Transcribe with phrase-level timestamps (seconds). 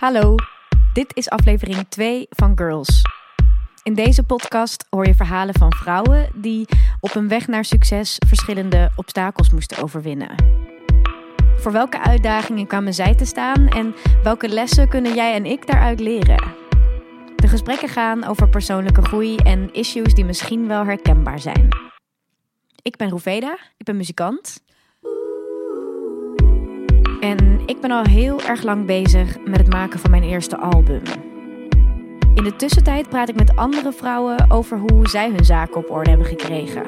[0.00, 0.34] Hallo,
[0.92, 3.02] dit is aflevering 2 van Girls.
[3.82, 6.68] In deze podcast hoor je verhalen van vrouwen die
[7.00, 10.34] op hun weg naar succes verschillende obstakels moesten overwinnen.
[11.56, 16.00] Voor welke uitdagingen kwamen zij te staan en welke lessen kunnen jij en ik daaruit
[16.00, 16.54] leren?
[17.36, 21.68] De gesprekken gaan over persoonlijke groei en issues die misschien wel herkenbaar zijn.
[22.82, 24.62] Ik ben Roeveda, ik ben muzikant.
[27.20, 31.02] En ik ben al heel erg lang bezig met het maken van mijn eerste album.
[32.34, 36.10] In de tussentijd praat ik met andere vrouwen over hoe zij hun zaken op orde
[36.10, 36.82] hebben gekregen.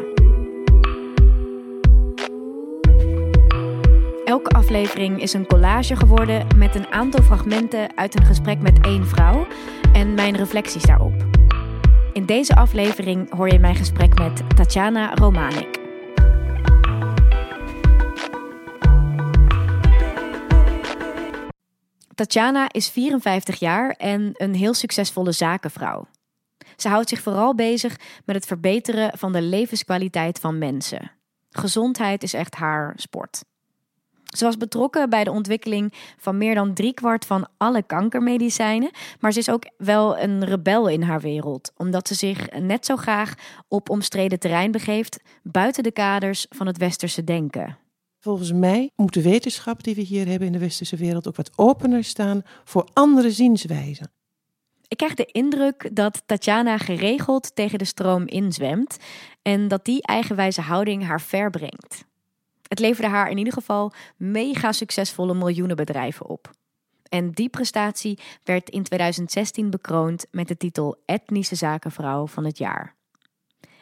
[4.24, 9.06] Elke aflevering is een collage geworden met een aantal fragmenten uit een gesprek met één
[9.06, 9.46] vrouw
[9.92, 11.14] en mijn reflecties daarop.
[12.12, 15.81] In deze aflevering hoor je mijn gesprek met Tatjana Romanik.
[22.22, 26.06] Tatjana is 54 jaar en een heel succesvolle zakenvrouw.
[26.76, 31.10] Ze houdt zich vooral bezig met het verbeteren van de levenskwaliteit van mensen.
[31.50, 33.44] Gezondheid is echt haar sport.
[34.24, 39.38] Ze was betrokken bij de ontwikkeling van meer dan driekwart van alle kankermedicijnen, maar ze
[39.38, 43.34] is ook wel een rebel in haar wereld, omdat ze zich net zo graag
[43.68, 47.81] op omstreden terrein begeeft buiten de kaders van het westerse denken.
[48.22, 51.50] Volgens mij moet de wetenschap die we hier hebben in de westerse wereld ook wat
[51.56, 54.12] opener staan voor andere zienswijzen.
[54.88, 58.96] Ik krijg de indruk dat Tatjana geregeld tegen de stroom inzwemt
[59.42, 62.04] en dat die eigenwijze houding haar ver brengt.
[62.68, 66.50] Het leverde haar in ieder geval mega succesvolle miljoenenbedrijven op.
[67.08, 72.94] En die prestatie werd in 2016 bekroond met de titel Etnische Zakenvrouw van het jaar.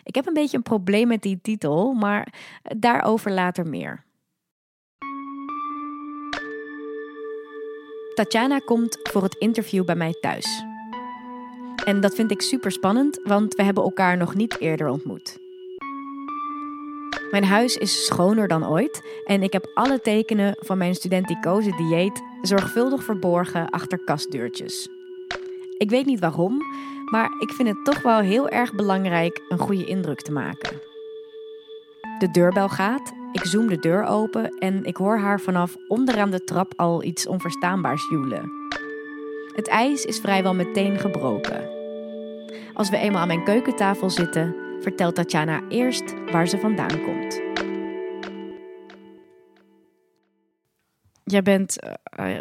[0.03, 2.33] Ik heb een beetje een probleem met die titel, maar
[2.63, 4.09] daarover later meer.
[8.21, 10.65] Tatjana komt voor het interview bij mij thuis.
[11.85, 15.39] En dat vind ik super spannend, want we hebben elkaar nog niet eerder ontmoet.
[17.31, 22.23] Mijn huis is schoner dan ooit en ik heb alle tekenen van mijn studenticoze dieet
[22.43, 24.89] zorgvuldig verborgen achter kastdeurtjes.
[25.77, 26.59] Ik weet niet waarom,
[27.11, 30.81] maar ik vind het toch wel heel erg belangrijk een goede indruk te maken.
[32.19, 36.45] De deurbel gaat, ik zoom de deur open en ik hoor haar vanaf onderaan de
[36.45, 38.51] trap al iets onverstaanbaars joelen.
[39.55, 41.69] Het ijs is vrijwel meteen gebroken.
[42.75, 47.41] Als we eenmaal aan mijn keukentafel zitten, vertelt Tatjana eerst waar ze vandaan komt.
[51.25, 51.77] Jij bent
[52.21, 52.39] uh,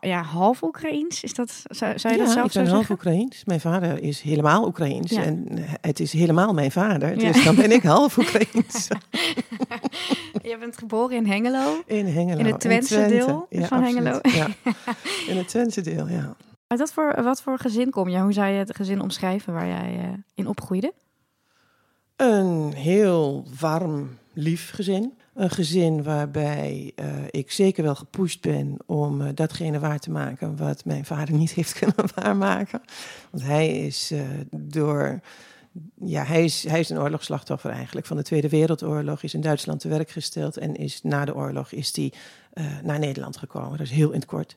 [0.00, 3.44] ja, half Oekraïens, is dat, zou, zou je dat zelf ik ben half Oekraïens.
[3.44, 5.46] Mijn vader is helemaal Oekraïens en
[5.80, 7.18] het is helemaal mijn vader.
[7.18, 8.88] Dus dan ben ik half Oekraïens.
[10.50, 11.82] je bent geboren in Hengelo?
[11.86, 12.38] In Hengelo.
[12.38, 14.18] In het Twentse deel van Hengelo?
[14.22, 14.46] Ja,
[15.26, 16.36] in het Twentse deel, ja.
[16.66, 18.18] Uit wat voor, wat voor gezin kom je?
[18.18, 20.92] Hoe zou je het gezin omschrijven waar jij uh, in opgroeide?
[22.16, 25.18] Een heel warm, lief gezin.
[25.34, 30.56] Een gezin waarbij uh, ik zeker wel gepusht ben om uh, datgene waar te maken
[30.56, 32.80] wat mijn vader niet heeft kunnen waarmaken.
[33.30, 34.12] Want hij is
[34.50, 35.20] door.
[35.94, 39.22] Ja, hij is, hij is een oorlogsslachtoffer eigenlijk van de Tweede Wereldoorlog.
[39.22, 42.12] Is in Duitsland te werk gesteld en is na de oorlog is die,
[42.82, 43.78] naar Nederland gekomen.
[43.78, 44.56] Dat is heel in het kort.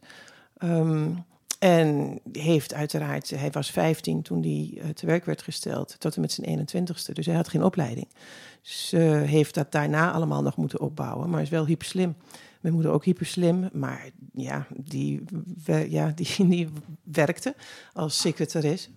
[0.63, 1.25] Um,
[1.59, 6.21] en heeft uiteraard, hij was 15 toen hij uh, te werk werd gesteld, tot en
[6.21, 7.13] met zijn 21ste.
[7.13, 8.07] Dus hij had geen opleiding.
[8.61, 12.15] Ze dus, heeft dat daarna allemaal nog moeten opbouwen, maar is wel hyper slim.
[12.59, 15.23] Mijn moeder ook hyper slim, maar ja, die,
[15.87, 16.69] ja, die, die
[17.03, 17.55] werkte
[17.93, 18.89] als secretaris.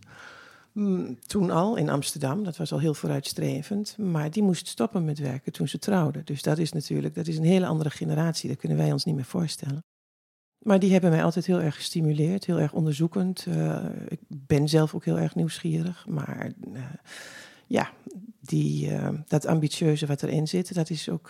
[0.72, 3.99] Mm, toen al in Amsterdam, dat was al heel vooruitstrevend.
[3.99, 6.25] Maar die moest stoppen met werken toen ze trouwden.
[6.25, 8.49] Dus dat is natuurlijk dat is een hele andere generatie.
[8.49, 9.84] Dat kunnen wij ons niet meer voorstellen.
[10.59, 13.47] Maar die hebben mij altijd heel erg gestimuleerd, heel erg onderzoekend.
[13.49, 16.06] Uh, ik ben zelf ook heel erg nieuwsgierig.
[16.09, 16.83] Maar uh,
[17.66, 17.91] ja,
[18.53, 21.28] die, uh, dat ambitieuze wat erin zit, dat is ook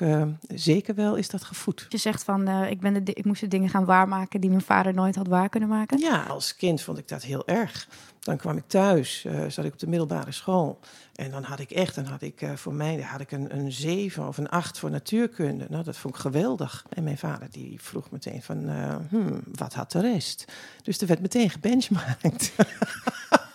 [0.48, 1.86] zeker wel is dat gevoed.
[1.88, 4.94] Je zegt van, ik, ben de, ik moest de dingen gaan waarmaken die mijn vader
[4.94, 5.98] nooit had waar kunnen maken.
[5.98, 7.88] Ja, als kind vond ik dat heel erg.
[8.20, 10.78] Dan kwam ik thuis, zat ik op de middelbare school.
[11.14, 14.28] En dan had ik echt, dan had ik voor mij had ik een, een 7
[14.28, 15.66] of een 8 voor natuurkunde.
[15.68, 16.84] Nou, dat vond ik geweldig.
[16.88, 18.68] En mijn vader die vroeg meteen van,
[19.08, 20.44] hmm, wat had de rest?
[20.82, 22.52] Dus er werd meteen gebenchmarkt.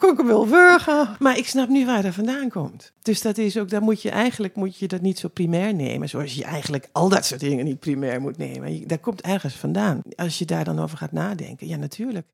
[0.00, 0.46] oh, hem wel.
[1.18, 2.92] Maar ik snap nu waar dat vandaan komt.
[3.02, 6.08] Dus dat is ook, daar moet je eigenlijk moet je dat niet zo primair nemen.
[6.08, 8.88] Zoals je eigenlijk al dat soort dingen niet primair moet nemen.
[8.88, 10.02] Dat komt ergens vandaan.
[10.16, 12.26] Als je daar dan over gaat nadenken, ja, natuurlijk.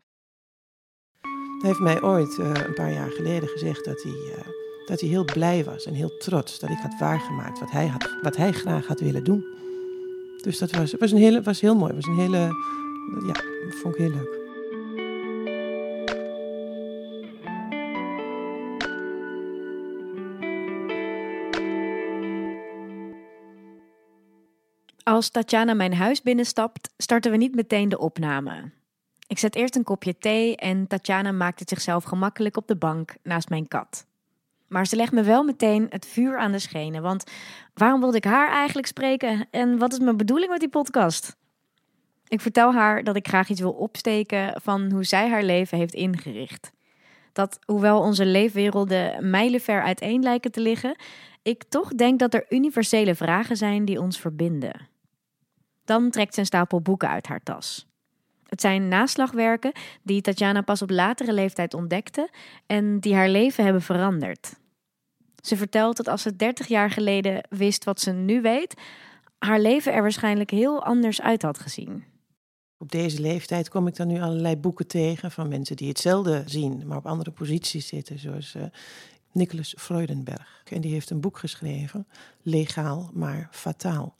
[1.60, 4.46] Hij heeft mij ooit uh, een paar jaar geleden gezegd dat hij, uh,
[4.86, 8.10] dat hij heel blij was en heel trots dat ik had waargemaakt wat hij, had,
[8.22, 9.44] wat hij graag had willen doen.
[10.42, 11.92] Dus dat was, was, een hele, was heel mooi.
[11.92, 12.38] Was een hele
[13.26, 13.42] Ja,
[13.82, 14.49] vond ik heel leuk.
[25.20, 28.70] Als Tatjana mijn huis binnenstapt, starten we niet meteen de opname.
[29.26, 33.14] Ik zet eerst een kopje thee en Tatjana maakt het zichzelf gemakkelijk op de bank
[33.22, 34.06] naast mijn kat.
[34.68, 37.24] Maar ze legt me wel meteen het vuur aan de schenen, want
[37.74, 41.36] waarom wilde ik haar eigenlijk spreken en wat is mijn bedoeling met die podcast?
[42.28, 45.94] Ik vertel haar dat ik graag iets wil opsteken van hoe zij haar leven heeft
[45.94, 46.70] ingericht.
[47.32, 50.96] Dat hoewel onze leefwerelden mijlenver uiteen lijken te liggen,
[51.42, 54.89] ik toch denk dat er universele vragen zijn die ons verbinden.
[55.90, 57.86] Dan trekt ze een stapel boeken uit haar tas.
[58.46, 59.72] Het zijn naslagwerken
[60.02, 62.30] die Tatjana pas op latere leeftijd ontdekte
[62.66, 64.56] en die haar leven hebben veranderd.
[65.42, 68.74] Ze vertelt dat als ze 30 jaar geleden wist wat ze nu weet,
[69.38, 72.04] haar leven er waarschijnlijk heel anders uit had gezien.
[72.78, 76.86] Op deze leeftijd kom ik dan nu allerlei boeken tegen van mensen die hetzelfde zien,
[76.86, 78.62] maar op andere posities zitten, zoals uh,
[79.32, 80.62] Nicholas Freudenberg.
[80.64, 82.06] En die heeft een boek geschreven,
[82.42, 84.18] Legaal maar fataal.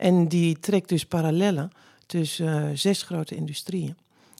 [0.00, 1.70] En die trekt dus parallellen
[2.06, 3.96] tussen uh, zes grote industrieën.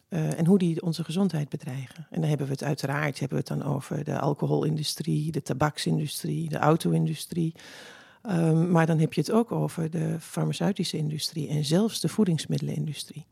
[0.08, 2.06] Uh, en hoe die onze gezondheid bedreigen.
[2.10, 6.48] En dan hebben we het uiteraard hebben we het dan over de alcoholindustrie, de tabaksindustrie,
[6.48, 7.54] de auto-industrie.
[8.30, 13.24] Um, maar dan heb je het ook over de farmaceutische industrie en zelfs de voedingsmiddelenindustrie.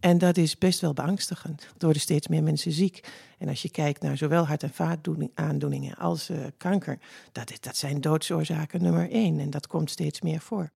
[0.00, 1.62] En dat is best wel beangstigend.
[1.62, 3.08] Er worden steeds meer mensen ziek.
[3.38, 6.98] En als je kijkt naar zowel hart- en vaataandoeningen als uh, kanker,
[7.32, 9.38] dat, dat zijn doodsoorzaken nummer één.
[9.38, 10.70] En dat komt steeds meer voor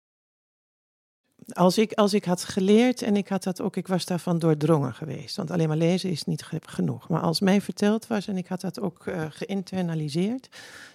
[1.49, 4.95] als ik, als ik had geleerd en ik had dat ook, ik was daarvan doordrongen
[4.95, 5.37] geweest.
[5.37, 7.09] Want alleen maar lezen is niet genoeg.
[7.09, 10.49] Maar als mij verteld was en ik had dat ook uh, geïnternaliseerd,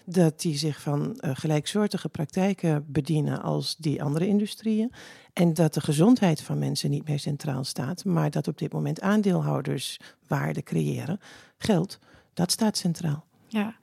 [0.06, 4.92] dat die zich van uh, gelijksoortige praktijken bedienen als die andere industrieën.
[5.34, 9.02] En dat de gezondheid van mensen niet meer centraal staat, maar dat op dit moment
[9.02, 11.20] aandeelhouders waarde creëren,
[11.58, 12.00] geld,
[12.34, 13.26] dat staat centraal.
[13.48, 13.76] Ja,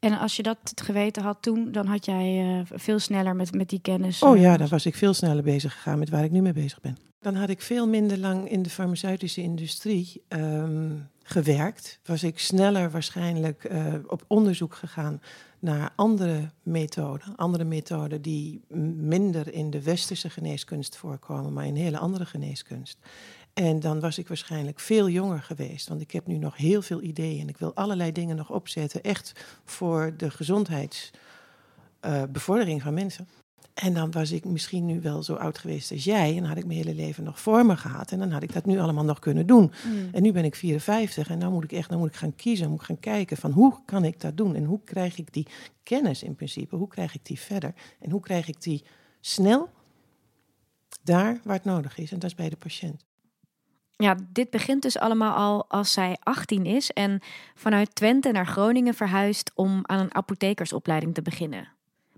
[0.00, 3.68] en als je dat geweten had toen, dan had jij uh, veel sneller met, met
[3.68, 4.22] die kennis.
[4.22, 6.80] Oh ja, dan was ik veel sneller bezig gegaan met waar ik nu mee bezig
[6.80, 6.96] ben.
[7.20, 12.00] Dan had ik veel minder lang in de farmaceutische industrie um, gewerkt.
[12.04, 15.20] Was ik sneller waarschijnlijk uh, op onderzoek gegaan
[15.58, 17.36] naar andere methoden.
[17.36, 18.60] Andere methoden die
[18.94, 22.98] minder in de westerse geneeskunst voorkomen, maar in hele andere geneeskunst.
[23.58, 25.88] En dan was ik waarschijnlijk veel jonger geweest.
[25.88, 27.40] Want ik heb nu nog heel veel ideeën.
[27.40, 29.02] En ik wil allerlei dingen nog opzetten.
[29.02, 29.32] Echt
[29.64, 33.28] voor de gezondheidsbevordering uh, van mensen.
[33.74, 36.36] En dan was ik misschien nu wel zo oud geweest als jij.
[36.36, 38.12] En had ik mijn hele leven nog voor me gehad.
[38.12, 39.72] En dan had ik dat nu allemaal nog kunnen doen.
[39.84, 40.08] Mm.
[40.12, 41.30] En nu ben ik 54.
[41.30, 42.70] En dan moet ik echt dan moet ik gaan kiezen.
[42.70, 44.54] Moet ik gaan kijken van hoe kan ik dat doen?
[44.54, 45.46] En hoe krijg ik die
[45.82, 46.76] kennis in principe?
[46.76, 47.74] Hoe krijg ik die verder?
[48.00, 48.84] En hoe krijg ik die
[49.20, 49.68] snel
[51.02, 52.12] daar waar het nodig is?
[52.12, 53.06] En dat is bij de patiënt
[53.98, 57.20] ja, dit begint dus allemaal al als zij 18 is en
[57.54, 61.68] vanuit Twente naar Groningen verhuist om aan een apothekersopleiding te beginnen.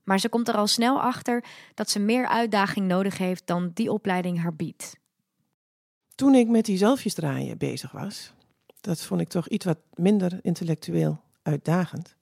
[0.05, 1.45] Maar ze komt er al snel achter
[1.75, 4.97] dat ze meer uitdaging nodig heeft dan die opleiding haar biedt.
[6.15, 8.33] Toen ik met die zelfjes draaien bezig was,
[8.81, 12.17] dat vond ik toch iets wat minder intellectueel uitdagend,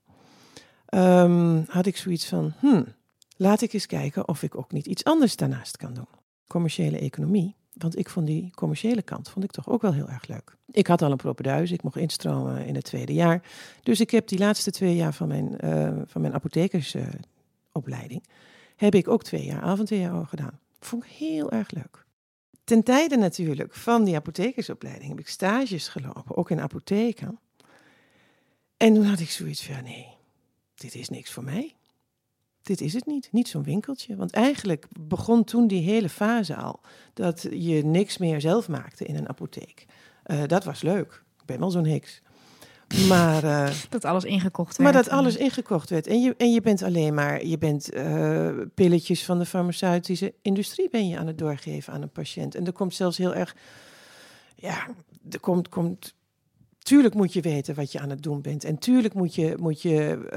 [0.94, 2.86] um, had ik zoiets van, hmm,
[3.36, 6.08] laat ik eens kijken of ik ook niet iets anders daarnaast kan doen.
[6.46, 10.27] Commerciële economie want ik vond die commerciële kant vond ik toch ook wel heel erg
[10.27, 10.56] leuk.
[10.70, 13.43] Ik had al een propeduis, ik mocht instromen in het tweede jaar.
[13.82, 18.23] Dus ik heb die laatste twee jaar van mijn, uh, van mijn apothekersopleiding...
[18.77, 20.61] Heb ik ook twee jaar avond-WO gedaan.
[20.81, 22.05] Vond ik heel erg leuk.
[22.65, 27.39] Ten tijde natuurlijk van die apothekersopleiding heb ik stages gelopen, ook in apotheken.
[28.77, 30.06] En toen had ik zoiets van, nee,
[30.75, 31.78] dit is niks voor mij
[32.69, 33.29] dit is het niet.
[33.32, 34.17] Niet zo'n winkeltje.
[34.17, 36.81] Want eigenlijk begon toen die hele fase al
[37.15, 39.87] dat je niks meer zelf maakte in een apotheek.
[40.27, 41.22] Uh, dat was leuk.
[41.41, 42.22] Ik ben wel zo'n heks.
[43.08, 44.93] Maar, uh, dat alles ingekocht werd.
[44.93, 46.06] Maar dat alles ingekocht werd.
[46.06, 50.89] En je, en je bent alleen maar, je bent uh, pilletjes van de farmaceutische industrie
[50.91, 52.55] ben je aan het doorgeven aan een patiënt.
[52.55, 53.56] En er komt zelfs heel erg,
[54.55, 54.87] ja,
[55.31, 56.15] er komt, komt
[56.88, 58.64] Tuurlijk moet je weten wat je aan het doen bent.
[58.64, 60.28] En tuurlijk moet je, moet je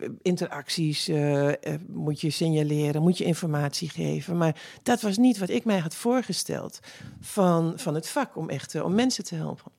[0.00, 1.54] uh, interacties uh, uh,
[1.88, 4.36] moet je signaleren, moet je informatie geven.
[4.36, 6.80] Maar dat was niet wat ik mij had voorgesteld
[7.20, 9.72] van, van het vak om echt om mensen te helpen.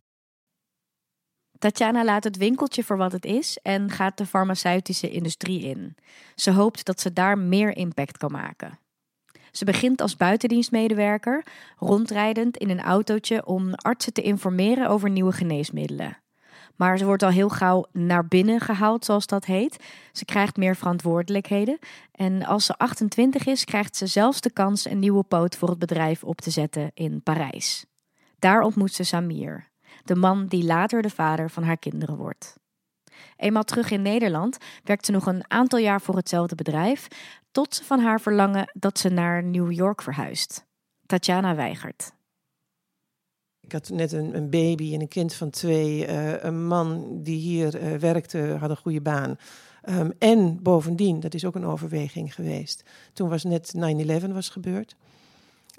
[1.59, 5.95] Tatjana laat het winkeltje voor wat het is en gaat de farmaceutische industrie in.
[6.35, 8.79] Ze hoopt dat ze daar meer impact kan maken.
[9.53, 11.45] Ze begint als buitendienstmedewerker,
[11.77, 16.17] rondrijdend in een autootje om artsen te informeren over nieuwe geneesmiddelen.
[16.75, 19.83] Maar ze wordt al heel gauw naar binnen gehaald, zoals dat heet.
[20.11, 21.79] Ze krijgt meer verantwoordelijkheden.
[22.11, 25.79] En als ze 28 is, krijgt ze zelfs de kans een nieuwe poot voor het
[25.79, 27.85] bedrijf op te zetten in Parijs.
[28.39, 29.69] Daar ontmoet ze Samir,
[30.03, 32.55] de man die later de vader van haar kinderen wordt.
[33.43, 37.07] Eenmaal terug in Nederland werkt ze nog een aantal jaar voor hetzelfde bedrijf,
[37.51, 40.65] tot ze van haar verlangen dat ze naar New York verhuist.
[41.05, 42.13] Tatjana weigert.
[43.59, 46.07] Ik had net een, een baby en een kind van twee.
[46.07, 49.37] Uh, een man die hier uh, werkte, had een goede baan.
[49.89, 52.83] Um, en bovendien, dat is ook een overweging geweest.
[53.13, 53.73] Toen was net
[54.25, 54.95] 9-11 was gebeurd.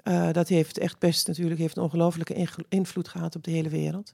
[0.03, 4.13] Uh, dat heeft echt best natuurlijk heeft een ongelofelijke invloed gehad op de hele wereld.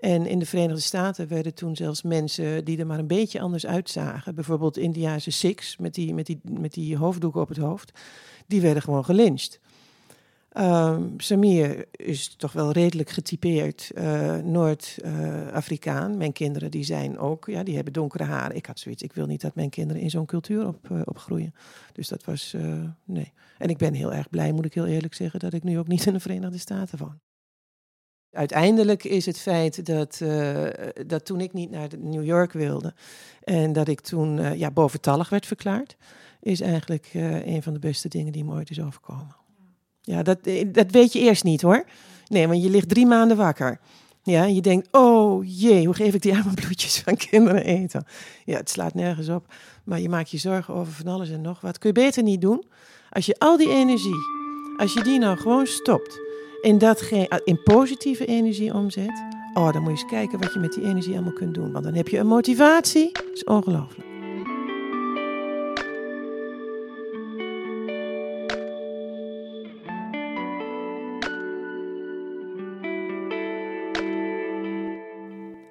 [0.00, 3.66] En in de Verenigde Staten werden toen zelfs mensen die er maar een beetje anders
[3.66, 7.92] uitzagen, bijvoorbeeld Indiase Sikhs met die, met, die, met die hoofddoeken op het hoofd,
[8.46, 9.60] die werden gewoon gelyncht.
[10.58, 16.16] Um, Samir is toch wel redelijk getypeerd uh, Noord-Afrikaan.
[16.16, 18.56] mijn kinderen die zijn ook, ja, die hebben donkere haren.
[18.56, 21.54] Ik had zoiets, ik wil niet dat mijn kinderen in zo'n cultuur op, uh, opgroeien.
[21.92, 23.32] Dus dat was, uh, nee.
[23.58, 25.88] En ik ben heel erg blij, moet ik heel eerlijk zeggen, dat ik nu ook
[25.88, 27.18] niet in de Verenigde Staten woon.
[28.32, 30.22] Uiteindelijk is het feit dat,
[31.06, 32.94] dat toen ik niet naar New York wilde
[33.44, 35.96] en dat ik toen ja, boventallig werd verklaard,
[36.40, 37.10] is eigenlijk
[37.44, 39.40] een van de beste dingen die me ooit is overkomen.
[40.02, 41.84] Ja, dat, eh, dat weet je eerst niet hoor.
[42.26, 43.80] Nee, want je ligt drie maanden wakker.
[44.22, 48.04] Ja, en je denkt, oh jee, hoe geef ik die arme bloedjes van kinderen eten?
[48.44, 49.54] Ja, het slaat nergens op.
[49.84, 51.78] Maar je maakt je zorgen over van alles en nog wat.
[51.78, 52.64] Kun je beter niet doen
[53.10, 54.18] als je al die energie,
[54.76, 56.20] als je die nou gewoon stopt
[56.62, 57.10] en dat
[57.44, 59.22] in positieve energie omzet.
[59.54, 61.72] Oh, dan moet je eens kijken wat je met die energie allemaal kunt doen.
[61.72, 63.12] Want dan heb je een motivatie.
[63.32, 64.08] Is ongelooflijk.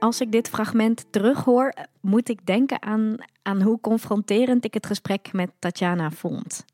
[0.10, 5.34] als ik dit fragment terughoor, moet ik denken aan, aan hoe confronterend ik het gesprek
[5.34, 6.66] met Tatjana vond.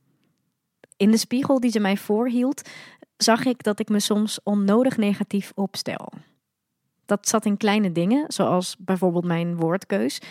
[0.98, 2.70] In de spiegel die ze mij voorhield,
[3.18, 6.12] zag ik dat ik me soms onnodig negatief opstel.
[7.06, 10.22] Dat zat in kleine dingen, zoals bijvoorbeeld mijn woordkeus.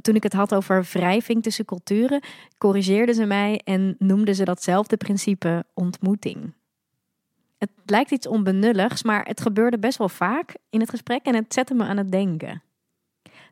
[0.00, 2.22] Toen ik het had over wrijving tussen culturen,
[2.58, 6.52] corrigeerde ze mij en noemde ze datzelfde principe ontmoeting.
[7.58, 11.54] Het lijkt iets onbenulligs, maar het gebeurde best wel vaak in het gesprek en het
[11.54, 12.62] zette me aan het denken.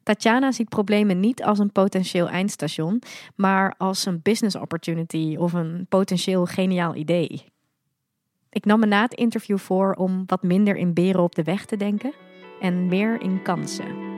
[0.02, 3.02] Tatjana ziet problemen niet als een potentieel eindstation,
[3.34, 7.51] maar als een business opportunity of een potentieel geniaal idee.
[8.52, 11.64] Ik nam me na het interview voor om wat minder in beren op de weg
[11.64, 12.12] te denken
[12.60, 14.11] en meer in kansen.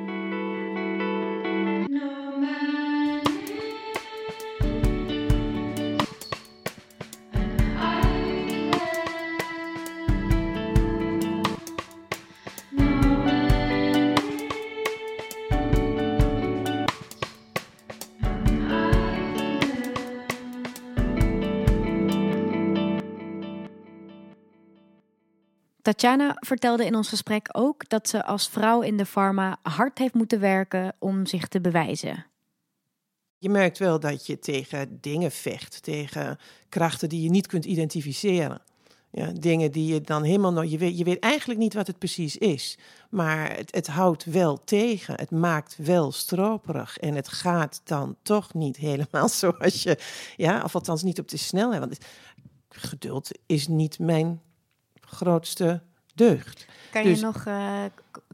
[25.84, 30.14] Tatjana vertelde in ons gesprek ook dat ze als vrouw in de pharma hard heeft
[30.14, 32.26] moeten werken om zich te bewijzen.
[33.38, 36.38] Je merkt wel dat je tegen dingen vecht, tegen
[36.68, 38.62] krachten die je niet kunt identificeren.
[39.10, 40.64] Ja, dingen die je dan helemaal nog.
[40.64, 42.78] Je weet, je weet eigenlijk niet wat het precies is.
[43.10, 45.14] Maar het, het houdt wel tegen.
[45.14, 46.98] Het maakt wel stroperig.
[46.98, 49.98] En het gaat dan toch niet helemaal zoals je.
[50.36, 51.80] Ja, of althans niet op de snelheid.
[51.80, 51.98] Want
[52.68, 54.40] geduld is niet mijn
[55.14, 55.83] grootste
[56.14, 56.66] deugd.
[56.90, 57.85] Kan, je, dus- nog, uh,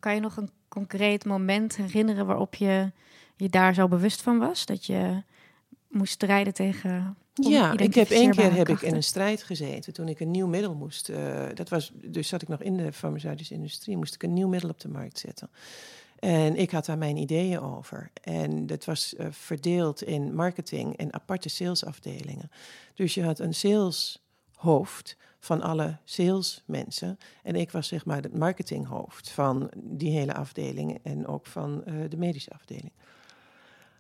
[0.01, 2.93] kan je nog een concreet moment herinneren waarop je
[3.37, 4.67] je daar zo bewust van was?
[4.67, 5.23] Dat je
[5.89, 7.17] moest strijden tegen.
[7.35, 10.47] Ja, ik heb één keer heb ik in een strijd gezeten toen ik een nieuw
[10.47, 11.09] middel moest.
[11.09, 14.49] Uh, dat was, dus zat ik nog in de farmaceutische industrie, moest ik een nieuw
[14.49, 15.51] middel op de markt zetten.
[16.19, 18.11] En ik had daar mijn ideeën over.
[18.23, 22.51] En dat was uh, verdeeld in marketing en aparte salesafdelingen.
[22.95, 27.19] Dus je had een saleshoofd van alle salesmensen.
[27.43, 31.95] En ik was zeg maar het marketinghoofd van die hele afdeling en ook van uh,
[32.09, 32.93] de medische afdeling.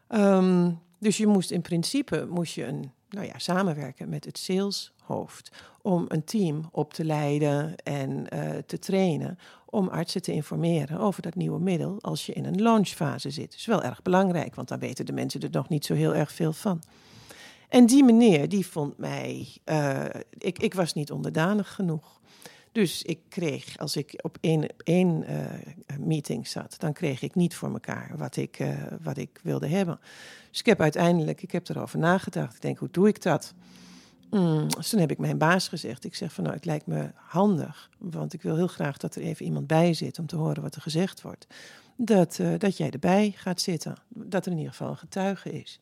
[0.08, 5.52] Um, dus je moest in principe moest je een, nou ja, samenwerken met het saleshoofd
[5.82, 11.22] om een team op te leiden en uh, te trainen om artsen te informeren over
[11.22, 13.50] dat nieuwe middel als je in een launchfase zit.
[13.50, 16.14] Dat is wel erg belangrijk, want dan weten de mensen er nog niet zo heel
[16.14, 16.82] erg veel van.
[17.70, 20.04] En die meneer, die vond mij, uh,
[20.38, 22.20] ik, ik was niet onderdanig genoeg.
[22.72, 27.54] Dus ik kreeg, als ik op één, één uh, meeting zat, dan kreeg ik niet
[27.54, 30.00] voor mekaar wat ik, uh, wat ik wilde hebben.
[30.50, 32.54] Dus ik heb uiteindelijk, ik heb erover nagedacht.
[32.54, 33.54] Ik denk, hoe doe ik dat?
[34.30, 36.04] Mm, dus toen heb ik mijn baas gezegd.
[36.04, 39.22] Ik zeg van nou, het lijkt me handig, want ik wil heel graag dat er
[39.22, 41.46] even iemand bij zit om te horen wat er gezegd wordt.
[41.96, 43.96] Dat, dat jij erbij gaat zitten.
[44.08, 45.80] Dat er in ieder geval een getuige is.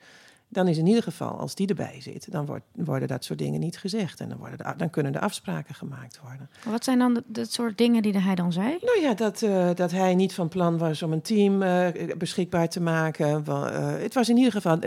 [0.48, 3.60] Dan is in ieder geval, als die erbij zit, dan wordt, worden dat soort dingen
[3.60, 4.20] niet gezegd.
[4.20, 6.50] En dan, worden de, dan kunnen de afspraken gemaakt worden.
[6.64, 8.78] Wat zijn dan de, soort dingen die hij dan zei?
[8.80, 11.86] Nou ja, dat, uh, dat hij niet van plan was om een team uh,
[12.18, 13.44] beschikbaar te maken.
[13.44, 14.78] Wel, uh, het was in ieder geval,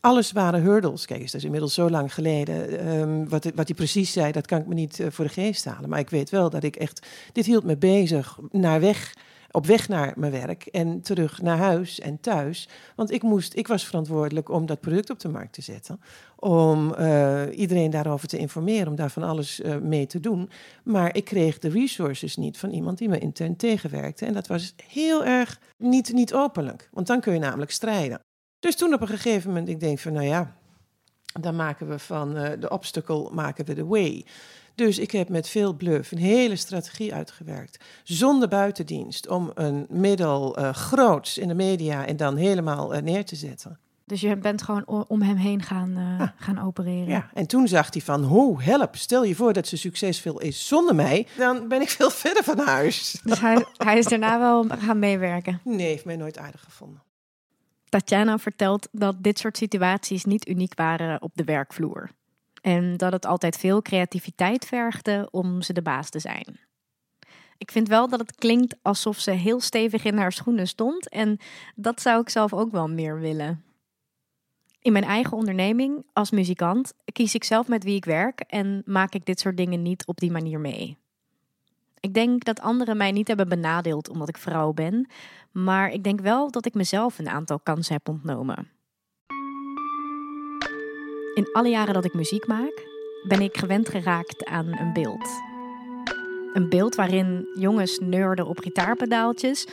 [0.00, 1.06] alles waren hurdles.
[1.06, 2.88] Kijk eens, dat is inmiddels zo lang geleden.
[2.98, 5.88] Um, wat, wat hij precies zei, dat kan ik me niet voor de geest halen.
[5.88, 9.14] Maar ik weet wel dat ik echt, dit hield me bezig naar weg
[9.56, 12.68] op weg naar mijn werk en terug naar huis en thuis.
[12.96, 16.00] Want ik, moest, ik was verantwoordelijk om dat product op de markt te zetten.
[16.36, 20.50] Om uh, iedereen daarover te informeren, om daar van alles uh, mee te doen.
[20.84, 24.26] Maar ik kreeg de resources niet van iemand die me intern tegenwerkte.
[24.26, 28.20] En dat was heel erg niet, niet openlijk, want dan kun je namelijk strijden.
[28.58, 30.56] Dus toen op een gegeven moment, ik denk van nou ja,
[31.40, 34.24] dan maken we van uh, de obstacle, maken we de way.
[34.76, 37.84] Dus ik heb met veel bluff een hele strategie uitgewerkt.
[38.04, 39.28] Zonder buitendienst.
[39.28, 43.78] Om een middel uh, groots in de media en dan helemaal uh, neer te zetten.
[44.04, 46.28] Dus je bent gewoon om hem heen gaan, uh, ah.
[46.36, 47.08] gaan opereren.
[47.08, 50.66] Ja, en toen zag hij van, hoe help, stel je voor dat ze succesvol is
[50.66, 53.20] zonder mij, dan ben ik veel verder van huis.
[53.24, 55.60] Dus hij, hij is daarna wel gaan meewerken?
[55.64, 57.02] Nee, heeft mij nooit aardig gevonden.
[57.88, 62.10] Tatjana vertelt dat dit soort situaties niet uniek waren op de werkvloer.
[62.62, 66.60] En dat het altijd veel creativiteit vergde om ze de baas te zijn.
[67.58, 71.08] Ik vind wel dat het klinkt alsof ze heel stevig in haar schoenen stond.
[71.08, 71.38] En
[71.74, 73.64] dat zou ik zelf ook wel meer willen.
[74.80, 79.14] In mijn eigen onderneming als muzikant kies ik zelf met wie ik werk en maak
[79.14, 80.98] ik dit soort dingen niet op die manier mee.
[82.00, 85.08] Ik denk dat anderen mij niet hebben benadeeld omdat ik vrouw ben,
[85.52, 88.70] maar ik denk wel dat ik mezelf een aantal kansen heb ontnomen.
[91.36, 92.86] In alle jaren dat ik muziek maak,
[93.22, 95.28] ben ik gewend geraakt aan een beeld.
[96.52, 99.66] Een beeld waarin jongens neurden op gitaarpedaaltjes,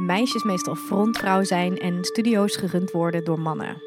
[0.00, 3.82] meisjes meestal frontvrouw zijn en studio's gerund worden door mannen.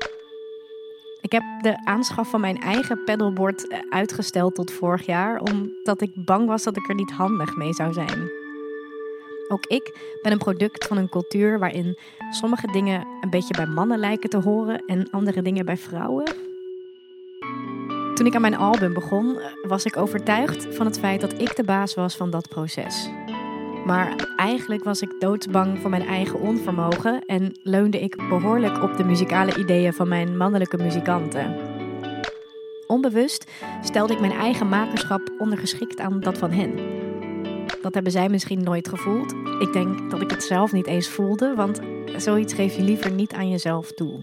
[1.21, 6.11] Ik heb de aanschaf van mijn eigen pedalboard eh, uitgesteld tot vorig jaar, omdat ik
[6.15, 8.31] bang was dat ik er niet handig mee zou zijn.
[9.47, 11.97] Ook ik ben een product van een cultuur waarin
[12.31, 16.52] sommige dingen een beetje bij mannen lijken te horen en andere dingen bij vrouwen.
[18.13, 21.63] Toen ik aan mijn album begon, was ik overtuigd van het feit dat ik de
[21.63, 23.09] baas was van dat proces.
[23.85, 29.03] Maar eigenlijk was ik doodsbang voor mijn eigen onvermogen en leunde ik behoorlijk op de
[29.03, 31.55] muzikale ideeën van mijn mannelijke muzikanten.
[32.87, 36.75] Onbewust stelde ik mijn eigen makerschap ondergeschikt aan dat van hen.
[37.81, 39.33] Dat hebben zij misschien nooit gevoeld.
[39.59, 41.79] Ik denk dat ik het zelf niet eens voelde, want
[42.17, 44.19] zoiets geef je liever niet aan jezelf toe.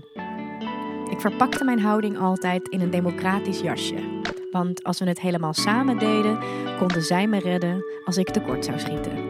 [1.20, 4.20] Ik verpakte mijn houding altijd in een democratisch jasje.
[4.50, 6.38] Want als we het helemaal samen deden,
[6.78, 9.29] konden zij me redden als ik tekort zou schieten.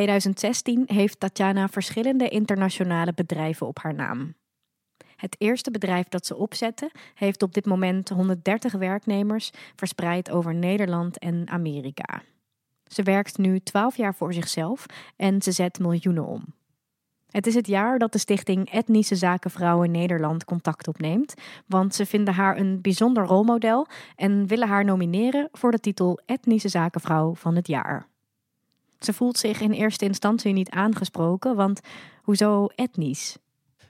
[0.00, 4.34] 2016 heeft Tatjana verschillende internationale bedrijven op haar naam.
[5.16, 11.18] Het eerste bedrijf dat ze opzette heeft op dit moment 130 werknemers verspreid over Nederland
[11.18, 12.22] en Amerika.
[12.84, 14.86] Ze werkt nu 12 jaar voor zichzelf
[15.16, 16.44] en ze zet miljoenen om.
[17.30, 21.34] Het is het jaar dat de stichting Etnische Zaken Vrouwen Nederland contact opneemt,
[21.66, 23.86] want ze vinden haar een bijzonder rolmodel
[24.16, 28.09] en willen haar nomineren voor de titel Etnische Zakenvrouw van het jaar.
[29.00, 31.80] Ze voelt zich in eerste instantie niet aangesproken, want
[32.22, 33.36] hoezo etnisch?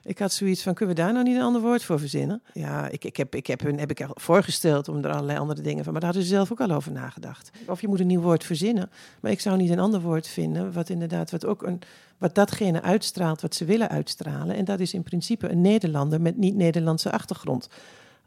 [0.03, 2.41] Ik had zoiets van, kunnen we daar nou niet een ander woord voor verzinnen?
[2.53, 5.83] Ja, ik, ik, heb, ik heb hun heb ik voorgesteld om er allerlei andere dingen
[5.83, 7.51] van, maar daar hadden ze zelf ook al over nagedacht.
[7.67, 8.89] Of je moet een nieuw woord verzinnen,
[9.21, 11.81] maar ik zou niet een ander woord vinden, wat inderdaad, wat ook een,
[12.17, 14.55] wat datgene uitstraalt wat ze willen uitstralen.
[14.55, 17.69] En dat is in principe een Nederlander met niet-Nederlandse achtergrond.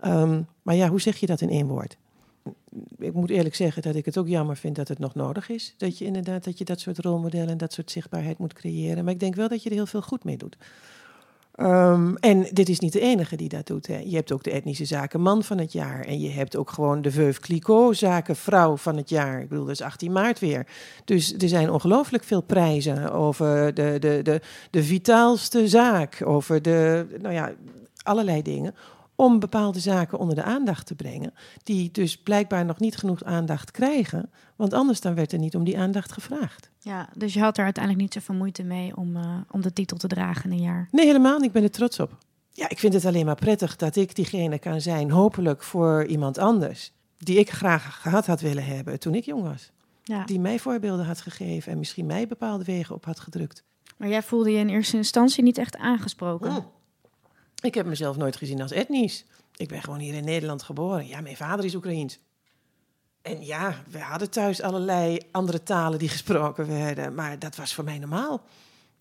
[0.00, 1.96] Ehm, maar ja, hoe zeg je dat in één woord?
[2.98, 5.74] Ik moet eerlijk zeggen dat ik het ook jammer vind dat het nog nodig is.
[5.76, 9.04] Dat je inderdaad dat, je dat soort rolmodellen en dat soort zichtbaarheid moet creëren.
[9.04, 10.56] Maar ik denk wel dat je er heel veel goed mee doet.
[11.60, 13.86] Um, en dit is niet de enige die dat doet.
[13.86, 13.98] Hè.
[13.98, 16.04] Je hebt ook de etnische zaken man van het jaar.
[16.04, 19.40] En je hebt ook gewoon de Veuve Clicquot zaken vrouw van het jaar.
[19.40, 20.66] Ik bedoel, dat is 18 maart weer.
[21.04, 26.22] Dus er zijn ongelooflijk veel prijzen over de, de, de, de vitaalste zaak.
[26.24, 27.52] Over de, nou ja,
[28.02, 28.74] allerlei dingen
[29.14, 33.70] om bepaalde zaken onder de aandacht te brengen, die dus blijkbaar nog niet genoeg aandacht
[33.70, 36.70] krijgen, want anders dan werd er niet om die aandacht gevraagd.
[36.78, 39.96] Ja, dus je had er uiteindelijk niet zoveel moeite mee om, uh, om de titel
[39.96, 40.88] te dragen in een jaar?
[40.90, 42.18] Nee, helemaal Ik ben er trots op.
[42.50, 46.38] Ja, ik vind het alleen maar prettig dat ik diegene kan zijn, hopelijk voor iemand
[46.38, 49.70] anders, die ik graag gehad had willen hebben toen ik jong was.
[50.02, 50.24] Ja.
[50.24, 53.64] Die mij voorbeelden had gegeven en misschien mij bepaalde wegen op had gedrukt.
[53.96, 56.56] Maar jij voelde je in eerste instantie niet echt aangesproken?
[56.56, 56.64] Oh.
[57.64, 59.24] Ik heb mezelf nooit gezien als etnisch.
[59.56, 61.06] Ik ben gewoon hier in Nederland geboren.
[61.06, 62.18] Ja, mijn vader is Oekraïens.
[63.22, 67.84] En ja, we hadden thuis allerlei andere talen die gesproken werden, maar dat was voor
[67.84, 68.44] mij normaal.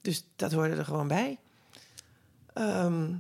[0.01, 1.39] Dus dat hoorde er gewoon bij.
[2.53, 3.15] Ehm,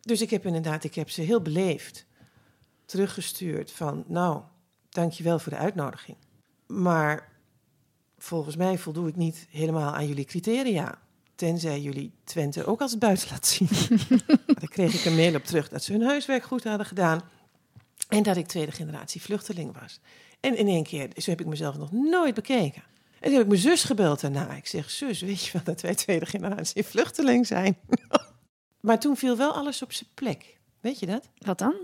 [0.00, 2.06] dus ik heb inderdaad, ik heb ze heel beleefd
[2.84, 4.42] teruggestuurd van, nou,
[4.88, 6.16] dankjewel voor de uitnodiging.
[6.66, 7.28] Maar
[8.18, 10.98] volgens mij voldoe ik niet helemaal aan jullie criteria.
[11.38, 13.68] Tenzij jullie Twente ook als buiten laat zien.
[14.60, 17.22] Daar kreeg ik een mail op terug dat ze hun huiswerk goed hadden gedaan.
[18.08, 20.00] En dat ik tweede generatie vluchteling was.
[20.40, 22.82] En in één keer, zo heb ik mezelf nog nooit bekeken.
[23.20, 24.56] En toen heb ik mijn zus gebeld daarna.
[24.56, 27.78] Ik zeg, zus, weet je wel dat wij tweede generatie vluchteling zijn?
[28.86, 30.58] maar toen viel wel alles op zijn plek.
[30.80, 31.28] Weet je dat?
[31.38, 31.74] Wat dan?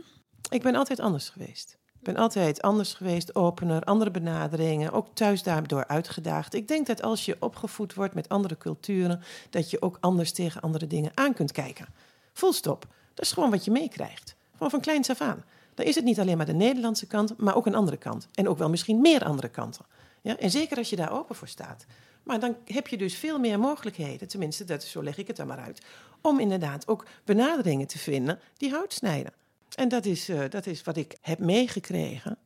[0.50, 1.78] Ik ben altijd anders geweest.
[2.04, 6.54] Ben altijd anders geweest, opener, andere benaderingen, ook thuis daardoor uitgedaagd.
[6.54, 10.60] Ik denk dat als je opgevoed wordt met andere culturen, dat je ook anders tegen
[10.60, 11.86] andere dingen aan kunt kijken.
[12.32, 12.86] Full stop.
[13.14, 14.36] Dat is gewoon wat je meekrijgt.
[14.52, 15.44] Gewoon van kleins af aan.
[15.74, 18.28] Dan is het niet alleen maar de Nederlandse kant, maar ook een andere kant.
[18.34, 19.84] En ook wel misschien meer andere kanten.
[20.20, 20.36] Ja?
[20.36, 21.86] En zeker als je daar open voor staat.
[22.22, 25.46] Maar dan heb je dus veel meer mogelijkheden, tenminste, dat, zo leg ik het dan
[25.46, 25.82] maar uit,
[26.20, 29.32] om inderdaad ook benaderingen te vinden die hout snijden.
[29.74, 32.38] En dat is, uh, dat is wat ik heb meegekregen,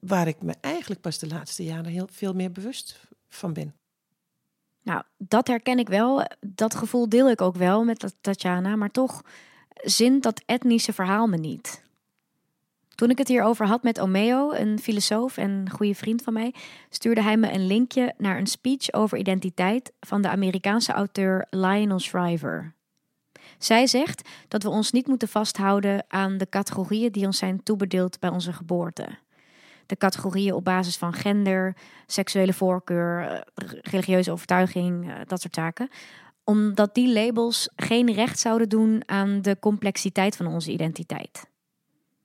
[0.00, 3.74] waar ik me eigenlijk pas de laatste jaren heel veel meer bewust van ben.
[4.82, 6.26] Nou, dat herken ik wel.
[6.40, 9.22] Dat gevoel deel ik ook wel met Tatjana, maar toch
[9.74, 11.82] zint dat etnische verhaal me niet.
[12.98, 16.54] Toen ik het hierover had met Omeo, een filosoof en goede vriend van mij,
[16.90, 21.98] stuurde hij me een linkje naar een speech over identiteit van de Amerikaanse auteur Lionel
[21.98, 22.74] Shriver.
[23.58, 28.18] Zij zegt dat we ons niet moeten vasthouden aan de categorieën die ons zijn toebedeeld
[28.20, 29.08] bij onze geboorte.
[29.86, 33.40] De categorieën op basis van gender, seksuele voorkeur, eh,
[33.82, 35.88] religieuze overtuiging, eh, dat soort zaken.
[36.44, 41.46] Omdat die labels geen recht zouden doen aan de complexiteit van onze identiteit.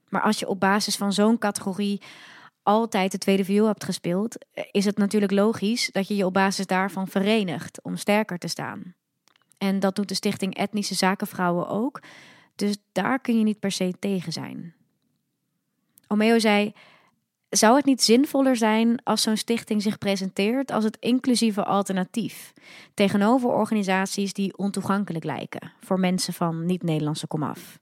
[0.10, 2.02] Maar als je op basis van zo'n categorie
[2.64, 6.34] altijd de tweede viool hebt gespeeld, eh, is het natuurlijk logisch dat je je op
[6.34, 8.96] basis daarvan verenigt om sterker te staan.
[9.64, 12.02] En dat doet de Stichting Etnische Zakenvrouwen ook.
[12.56, 14.74] Dus daar kun je niet per se tegen zijn.
[16.08, 16.74] Omeo zei:
[17.50, 22.54] Zou het niet zinvoller zijn als zo'n stichting zich presenteert als het inclusieve alternatief
[22.94, 27.80] tegenover organisaties die ontoegankelijk lijken voor mensen van niet-Nederlandse komaf?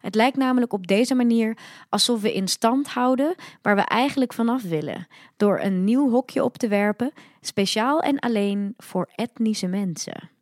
[0.00, 4.62] Het lijkt namelijk op deze manier alsof we in stand houden waar we eigenlijk vanaf
[4.62, 10.34] willen, door een nieuw hokje op te werpen, speciaal en alleen voor etnische mensen.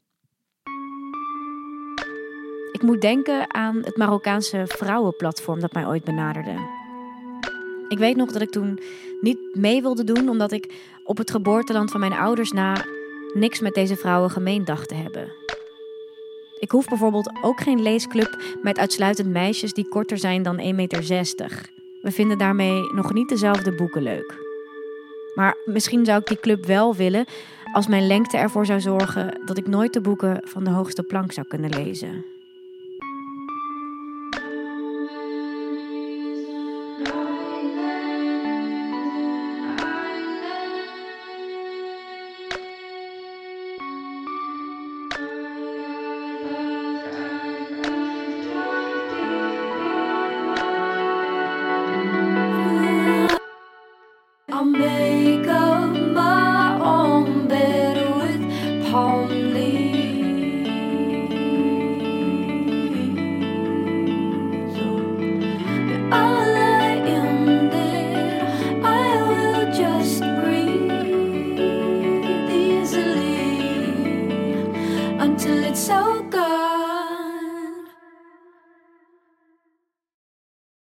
[2.74, 6.56] Ik moet denken aan het Marokkaanse vrouwenplatform dat mij ooit benaderde.
[7.88, 8.80] Ik weet nog dat ik toen
[9.20, 12.84] niet mee wilde doen omdat ik op het geboorteland van mijn ouders na
[13.34, 15.32] niks met deze vrouwen gemeen dacht te hebben.
[16.58, 21.70] Ik hoef bijvoorbeeld ook geen leesclub met uitsluitend meisjes die korter zijn dan 1,60 meter.
[22.02, 24.34] We vinden daarmee nog niet dezelfde boeken leuk.
[25.34, 27.24] Maar misschien zou ik die club wel willen
[27.72, 31.32] als mijn lengte ervoor zou zorgen dat ik nooit de boeken van de hoogste plank
[31.32, 32.33] zou kunnen lezen.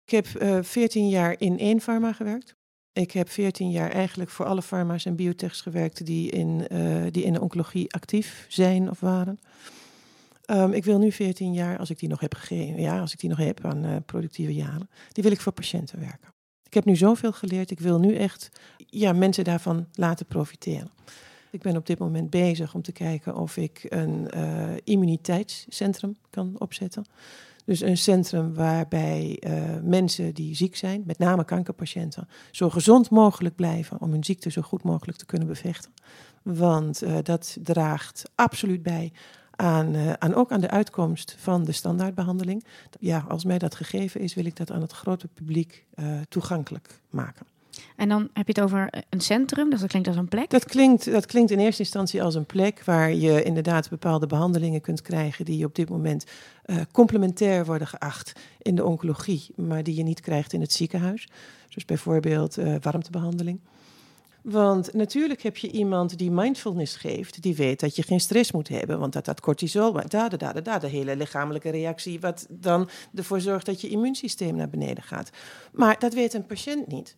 [0.09, 2.55] Ik heb uh, eh, 14 jaar in één farma gewerkt.
[2.93, 7.23] Ik heb 14 jaar eigenlijk voor alle farma's en biotechs gewerkt die in, uh, die
[7.23, 9.39] in de oncologie actief zijn of waren.
[10.51, 13.19] Um, ik wil nu 14 jaar, als ik die nog heb gegeven, ja, als ik
[13.19, 16.33] die nog heb aan uh, productieve jaren, die wil ik voor patiënten werken.
[16.63, 20.91] Ik heb nu zoveel geleerd, ik wil nu echt ja, mensen daarvan laten profiteren.
[21.51, 26.55] Ik ben op dit moment bezig om te kijken of ik een uh, immuniteitscentrum kan
[26.59, 27.05] opzetten.
[27.69, 29.53] Dus een centrum waarbij uh,
[29.83, 34.61] mensen die ziek zijn, met name kankerpatiënten, zo gezond mogelijk blijven om hun ziekte zo
[34.61, 35.91] goed mogelijk te kunnen bevechten.
[36.43, 39.11] Want uh, dat draagt absoluut bij
[39.51, 42.65] aan, uh, aan, ook aan de uitkomst van de standaardbehandeling.
[42.99, 45.85] Ja, als mij dat gegeven is, wil ik dat aan het grote publiek
[46.29, 47.45] toegankelijk maken.
[47.95, 50.49] En dan heb je het over een centrum, dus dat klinkt als een plek?
[50.49, 54.81] Dat klinkt, dat klinkt in eerste instantie als een plek waar je inderdaad bepaalde behandelingen
[54.81, 56.25] kunt krijgen die op dit moment
[56.65, 61.27] uh, complementair worden geacht in de oncologie, maar die je niet krijgt in het ziekenhuis.
[61.69, 63.59] Dus bijvoorbeeld uh, warmtebehandeling.
[64.41, 68.67] Want natuurlijk heb je iemand die mindfulness geeft, die weet dat je geen stress moet
[68.67, 72.89] hebben, want dat dat cortisol, da, da, da, da, de hele lichamelijke reactie, wat dan
[73.15, 75.29] ervoor zorgt dat je immuunsysteem naar beneden gaat.
[75.71, 77.15] Maar dat weet een patiënt niet.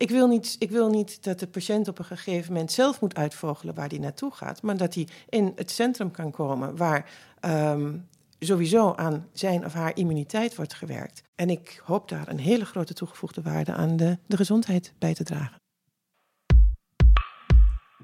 [0.00, 3.16] Ik wil, niet, ik wil niet dat de patiënt op een gegeven moment zelf moet
[3.16, 7.10] uitvogelen waar hij naartoe gaat, maar dat hij in het centrum kan komen waar
[7.40, 8.08] um,
[8.38, 11.22] sowieso aan zijn of haar immuniteit wordt gewerkt.
[11.34, 15.24] En ik hoop daar een hele grote toegevoegde waarde aan de, de gezondheid bij te
[15.24, 15.60] dragen.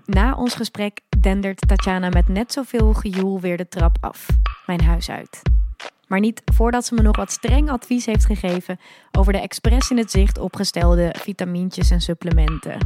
[0.05, 4.29] Na ons gesprek dendert Tatjana met net zoveel gejoel weer de trap af,
[4.67, 5.43] mijn huis uit.
[6.07, 8.79] Maar niet voordat ze me nog wat streng advies heeft gegeven
[9.13, 12.79] over de expres in het zicht opgestelde vitamintjes en supplementen.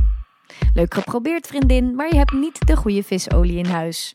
[0.74, 4.14] Leuk geprobeerd, vriendin, maar je hebt niet de goede visolie in huis.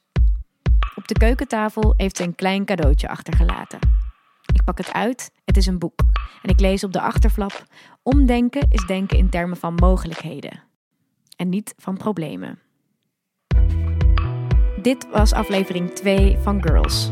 [0.96, 3.80] Op de keukentafel heeft ze een klein cadeautje achtergelaten.
[4.54, 6.00] Ik pak het uit, het is een boek.
[6.42, 7.64] En ik lees op de achterflap:
[8.04, 10.64] Omdenken is denken in termen van mogelijkheden.
[11.36, 12.60] En niet van problemen.
[14.82, 17.12] Dit was aflevering 2 van Girls.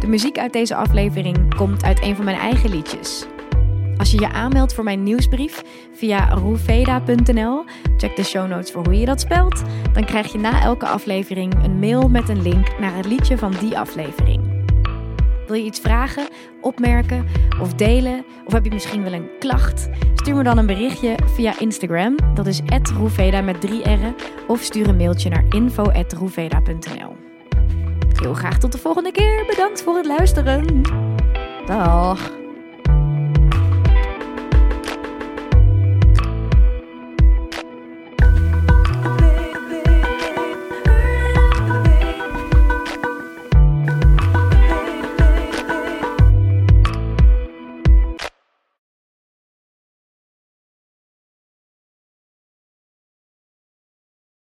[0.00, 3.26] De muziek uit deze aflevering komt uit een van mijn eigen liedjes.
[3.96, 7.64] Als je je aanmeldt voor mijn nieuwsbrief via roeveda.nl,
[7.96, 11.64] check de show notes voor hoe je dat spelt, dan krijg je na elke aflevering
[11.64, 14.64] een mail met een link naar het liedje van die aflevering.
[15.46, 16.28] Wil je iets vragen,
[16.60, 17.26] opmerken
[17.60, 18.24] of delen?
[18.44, 19.88] Of heb je misschien wel een klacht?
[20.14, 22.60] Stuur me dan een berichtje via Instagram, dat is
[22.96, 24.14] roeveda met drie r'en,
[24.46, 27.15] of stuur een mailtje naar info.roeveda.nl.
[28.20, 29.44] Heel graag tot de volgende keer.
[29.46, 30.82] Bedankt voor het luisteren.
[31.66, 32.30] Dag.